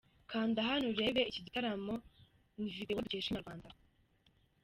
Kanda 0.31 0.59
hano 0.69 0.85
urebe 0.93 1.21
iki 1.29 1.41
gitaramo 1.45 1.93
ni 2.61 2.69
Video 2.75 2.99
dukesha 3.05 3.27
inyarwanda 3.29 3.67